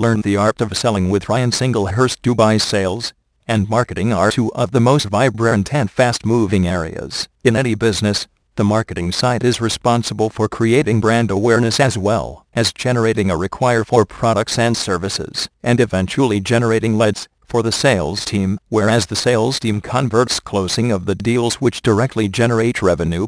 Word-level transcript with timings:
Learn 0.00 0.20
the 0.20 0.36
art 0.36 0.60
of 0.60 0.76
selling 0.76 1.10
with 1.10 1.28
Ryan 1.28 1.50
Singlehurst 1.50 2.18
Dubai 2.22 2.60
Sales 2.60 3.12
and 3.48 3.68
marketing 3.68 4.12
are 4.12 4.30
two 4.30 4.54
of 4.54 4.70
the 4.70 4.78
most 4.78 5.06
vibrant 5.06 5.74
and 5.74 5.90
fast-moving 5.90 6.68
areas 6.68 7.26
in 7.42 7.56
any 7.56 7.74
business. 7.74 8.28
The 8.54 8.62
marketing 8.62 9.10
side 9.10 9.42
is 9.42 9.60
responsible 9.60 10.30
for 10.30 10.48
creating 10.48 11.00
brand 11.00 11.32
awareness 11.32 11.80
as 11.80 11.98
well 11.98 12.46
as 12.54 12.72
generating 12.72 13.28
a 13.28 13.36
require 13.36 13.82
for 13.82 14.04
products 14.04 14.56
and 14.56 14.76
services, 14.76 15.48
and 15.64 15.80
eventually 15.80 16.38
generating 16.38 16.96
leads 16.96 17.26
for 17.44 17.64
the 17.64 17.72
sales 17.72 18.24
team, 18.24 18.60
whereas 18.68 19.06
the 19.06 19.16
sales 19.16 19.58
team 19.58 19.80
converts 19.80 20.38
closing 20.38 20.92
of 20.92 21.06
the 21.06 21.16
deals 21.16 21.56
which 21.56 21.82
directly 21.82 22.28
generate 22.28 22.80
revenue. 22.80 23.26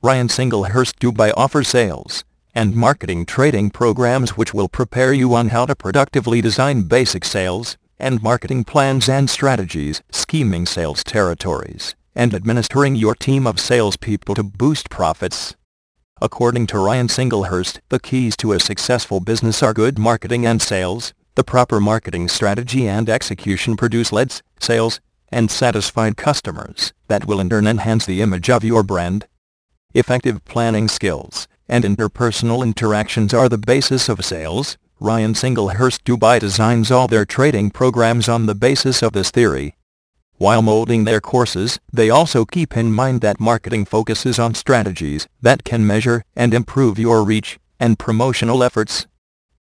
Ryan 0.00 0.28
Singlehurst 0.28 0.94
Dubai 0.98 1.30
offers 1.36 1.68
sales 1.68 2.24
and 2.54 2.76
marketing 2.76 3.26
trading 3.26 3.68
programs 3.68 4.36
which 4.36 4.54
will 4.54 4.68
prepare 4.68 5.12
you 5.12 5.34
on 5.34 5.48
how 5.48 5.66
to 5.66 5.74
productively 5.74 6.40
design 6.40 6.82
basic 6.82 7.24
sales 7.24 7.76
and 7.98 8.22
marketing 8.22 8.64
plans 8.64 9.08
and 9.08 9.28
strategies, 9.28 10.02
scheming 10.10 10.66
sales 10.66 11.02
territories, 11.02 11.94
and 12.14 12.34
administering 12.34 12.94
your 12.94 13.14
team 13.14 13.46
of 13.46 13.58
salespeople 13.58 14.34
to 14.34 14.42
boost 14.42 14.90
profits. 14.90 15.56
According 16.20 16.68
to 16.68 16.78
Ryan 16.78 17.08
Singlehurst, 17.08 17.80
the 17.88 17.98
keys 17.98 18.36
to 18.38 18.52
a 18.52 18.60
successful 18.60 19.20
business 19.20 19.62
are 19.62 19.74
good 19.74 19.98
marketing 19.98 20.46
and 20.46 20.62
sales. 20.62 21.12
The 21.34 21.44
proper 21.44 21.80
marketing 21.80 22.28
strategy 22.28 22.86
and 22.86 23.10
execution 23.10 23.76
produce 23.76 24.12
leads, 24.12 24.42
sales, 24.60 25.00
and 25.30 25.50
satisfied 25.50 26.16
customers 26.16 26.92
that 27.08 27.26
will 27.26 27.40
in 27.40 27.50
turn 27.50 27.66
enhance 27.66 28.06
the 28.06 28.22
image 28.22 28.48
of 28.48 28.62
your 28.62 28.84
brand. 28.84 29.26
Effective 29.92 30.44
planning 30.44 30.86
skills 30.86 31.48
and 31.68 31.84
interpersonal 31.84 32.62
interactions 32.62 33.32
are 33.32 33.48
the 33.48 33.58
basis 33.58 34.08
of 34.08 34.24
sales. 34.24 34.76
Ryan 35.00 35.34
Singlehurst 35.34 36.02
Dubai 36.04 36.38
designs 36.40 36.90
all 36.90 37.08
their 37.08 37.24
trading 37.24 37.70
programs 37.70 38.28
on 38.28 38.46
the 38.46 38.54
basis 38.54 39.02
of 39.02 39.12
this 39.12 39.30
theory. 39.30 39.74
While 40.36 40.62
molding 40.62 41.04
their 41.04 41.20
courses, 41.20 41.78
they 41.92 42.10
also 42.10 42.44
keep 42.44 42.76
in 42.76 42.92
mind 42.92 43.20
that 43.20 43.38
marketing 43.38 43.84
focuses 43.84 44.38
on 44.38 44.54
strategies 44.54 45.26
that 45.42 45.64
can 45.64 45.86
measure 45.86 46.24
and 46.34 46.52
improve 46.52 46.98
your 46.98 47.24
reach 47.24 47.58
and 47.78 47.98
promotional 47.98 48.62
efforts. 48.62 49.06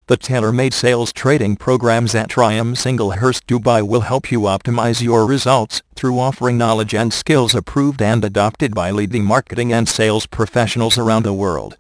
The 0.09 0.17
tailor-made 0.17 0.73
sales 0.73 1.13
trading 1.13 1.57
programs 1.57 2.15
at 2.15 2.37
Ryan 2.37 2.75
Singlehurst 2.75 3.45
Dubai 3.47 3.87
will 3.87 4.01
help 4.01 4.33
you 4.33 4.41
optimize 4.41 5.03
your 5.03 5.27
results 5.27 5.83
through 5.95 6.19
offering 6.19 6.57
knowledge 6.57 6.95
and 6.95 7.13
skills 7.13 7.55
approved 7.55 8.01
and 8.01 8.25
adopted 8.25 8.75
by 8.75 8.91
leading 8.91 9.25
marketing 9.25 9.73
and 9.73 9.87
sales 9.87 10.27
professionals 10.27 10.97
around 10.97 11.25
the 11.25 11.35
world. 11.35 11.77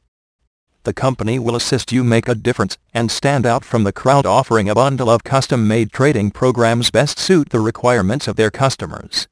The 0.88 0.94
company 0.94 1.38
will 1.38 1.54
assist 1.54 1.92
you 1.92 2.02
make 2.02 2.28
a 2.28 2.34
difference 2.34 2.78
and 2.94 3.10
stand 3.10 3.44
out 3.44 3.62
from 3.62 3.84
the 3.84 3.92
crowd 3.92 4.24
offering 4.24 4.70
a 4.70 4.74
bundle 4.74 5.10
of 5.10 5.22
custom-made 5.22 5.92
trading 5.92 6.30
programs 6.30 6.90
best 6.90 7.18
suit 7.18 7.50
the 7.50 7.60
requirements 7.60 8.26
of 8.26 8.36
their 8.36 8.50
customers. 8.50 9.28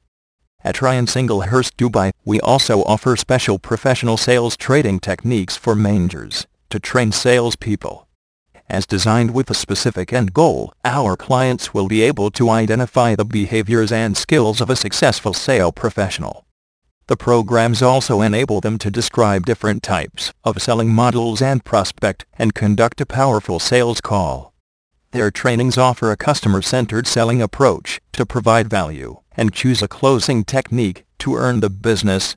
At 0.63 0.83
Ryan 0.83 1.07
Singlehurst 1.07 1.71
Dubai, 1.75 2.11
we 2.23 2.39
also 2.41 2.83
offer 2.83 3.15
special 3.15 3.57
professional 3.57 4.17
sales 4.17 4.55
trading 4.55 4.99
techniques 4.99 5.57
for 5.57 5.73
managers 5.73 6.45
to 6.69 6.79
train 6.79 7.11
salespeople. 7.11 8.07
As 8.69 8.85
designed 8.85 9.33
with 9.33 9.49
a 9.49 9.55
specific 9.55 10.13
end 10.13 10.35
goal, 10.35 10.75
our 10.85 11.17
clients 11.17 11.73
will 11.73 11.87
be 11.87 12.03
able 12.03 12.29
to 12.37 12.51
identify 12.51 13.15
the 13.15 13.25
behaviors 13.25 13.91
and 13.91 14.15
skills 14.15 14.61
of 14.61 14.69
a 14.69 14.75
successful 14.75 15.33
sale 15.33 15.71
professional. 15.71 16.45
The 17.07 17.15
programs 17.15 17.81
also 17.81 18.21
enable 18.21 18.59
them 18.59 18.77
to 18.79 18.91
describe 18.91 19.45
different 19.45 19.81
types 19.81 20.33
of 20.43 20.61
selling 20.61 20.89
models 20.89 21.41
and 21.41 21.63
prospect 21.63 22.25
and 22.37 22.53
conduct 22.53 22.99
a 22.99 23.05
powerful 23.05 23.59
sales 23.59 24.01
call. 24.01 24.53
Their 25.11 25.31
trainings 25.31 25.77
offer 25.77 26.11
a 26.11 26.17
customer-centered 26.17 27.07
selling 27.07 27.41
approach 27.41 28.01
to 28.11 28.25
provide 28.25 28.69
value 28.69 29.21
and 29.37 29.53
choose 29.53 29.81
a 29.81 29.87
closing 29.87 30.43
technique 30.43 31.05
to 31.19 31.35
earn 31.35 31.61
the 31.61 31.69
business. 31.69 32.35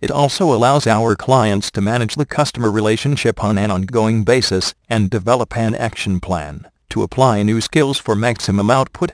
It 0.00 0.10
also 0.10 0.52
allows 0.52 0.88
our 0.88 1.14
clients 1.14 1.70
to 1.70 1.80
manage 1.80 2.16
the 2.16 2.26
customer 2.26 2.72
relationship 2.72 3.44
on 3.44 3.56
an 3.56 3.70
ongoing 3.70 4.24
basis 4.24 4.74
and 4.88 5.10
develop 5.10 5.56
an 5.56 5.76
action 5.76 6.18
plan 6.18 6.66
to 6.90 7.04
apply 7.04 7.44
new 7.44 7.60
skills 7.60 7.98
for 7.98 8.16
maximum 8.16 8.68
output. 8.68 9.12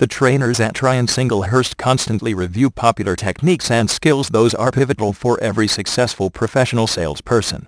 The 0.00 0.06
trainers 0.06 0.60
at 0.60 0.80
Ryan 0.80 1.06
Singlehurst 1.08 1.76
constantly 1.76 2.32
review 2.32 2.70
popular 2.70 3.14
techniques 3.14 3.70
and 3.70 3.90
skills 3.90 4.30
those 4.30 4.54
are 4.54 4.70
pivotal 4.70 5.12
for 5.12 5.38
every 5.42 5.68
successful 5.68 6.30
professional 6.30 6.86
salesperson. 6.86 7.66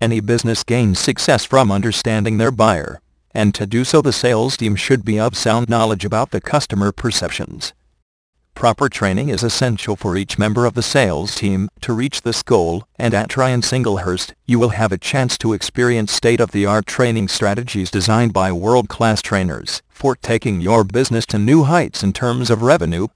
Any 0.00 0.18
business 0.18 0.64
gains 0.64 0.98
success 0.98 1.44
from 1.44 1.70
understanding 1.70 2.38
their 2.38 2.50
buyer, 2.50 3.00
and 3.32 3.54
to 3.54 3.68
do 3.68 3.84
so 3.84 4.02
the 4.02 4.12
sales 4.12 4.56
team 4.56 4.74
should 4.74 5.04
be 5.04 5.20
of 5.20 5.36
sound 5.36 5.68
knowledge 5.68 6.04
about 6.04 6.32
the 6.32 6.40
customer 6.40 6.90
perceptions, 6.90 7.72
Proper 8.60 8.90
training 8.90 9.30
is 9.30 9.42
essential 9.42 9.96
for 9.96 10.18
each 10.18 10.38
member 10.38 10.66
of 10.66 10.74
the 10.74 10.82
sales 10.82 11.34
team. 11.34 11.70
To 11.80 11.94
reach 11.94 12.20
this 12.20 12.42
goal, 12.42 12.84
and 12.98 13.14
at 13.14 13.34
Ryan 13.34 13.62
Singlehurst, 13.62 14.34
you 14.44 14.58
will 14.58 14.76
have 14.80 14.92
a 14.92 14.98
chance 14.98 15.38
to 15.38 15.54
experience 15.54 16.12
state-of-the-art 16.12 16.84
training 16.84 17.28
strategies 17.28 17.90
designed 17.90 18.34
by 18.34 18.52
world-class 18.52 19.22
trainers 19.22 19.80
for 19.88 20.14
taking 20.14 20.60
your 20.60 20.84
business 20.84 21.24
to 21.26 21.38
new 21.38 21.64
heights 21.64 22.02
in 22.02 22.12
terms 22.12 22.50
of 22.50 22.60
revenue, 22.60 23.08